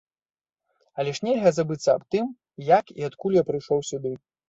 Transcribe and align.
Але 1.03 1.13
ж 1.19 1.27
нельга 1.27 1.53
забыцца 1.59 1.89
аб 1.99 2.03
тым, 2.17 2.25
як 2.73 2.85
і 2.99 3.09
адкуль 3.13 3.41
я 3.41 3.49
прыйшоў 3.55 3.89
сюды. 3.95 4.21